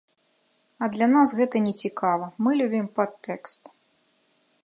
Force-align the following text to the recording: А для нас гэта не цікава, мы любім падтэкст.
А 0.85 0.87
для 0.95 1.07
нас 1.15 1.33
гэта 1.41 1.57
не 1.65 1.73
цікава, 1.83 2.25
мы 2.47 2.57
любім 2.61 2.87
падтэкст. 3.01 3.63